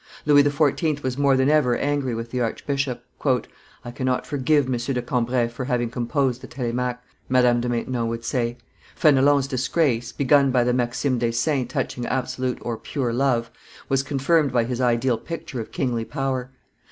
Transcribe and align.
Louis 0.25 0.41
XIV. 0.41 1.03
was 1.03 1.15
more 1.19 1.37
than 1.37 1.47
ever 1.47 1.77
angry 1.77 2.15
with 2.15 2.31
the 2.31 2.41
archbishop. 2.41 3.03
"I 3.23 3.91
cannot 3.93 4.25
forgive 4.25 4.65
M. 4.65 4.73
de 4.75 4.99
Cambrai 4.99 5.47
for 5.47 5.65
having 5.65 5.91
composed 5.91 6.41
the 6.41 6.47
Telemaque," 6.47 7.03
Madame 7.29 7.61
de 7.61 7.69
Maintenon 7.69 8.07
would 8.07 8.25
say. 8.25 8.57
Fenelon's 8.95 9.47
disgrace, 9.47 10.11
begun 10.11 10.49
by 10.49 10.63
the 10.63 10.73
Maximes 10.73 11.19
des 11.19 11.33
Saints 11.33 11.71
touching 11.71 12.07
absolute 12.07 12.57
(pure) 12.81 13.13
love, 13.13 13.51
was 13.89 14.01
confirmed 14.01 14.51
by 14.51 14.63
his 14.63 14.81
ideal 14.81 15.19
picture 15.19 15.61
of 15.61 15.71
kingly 15.71 16.03
power. 16.03 16.49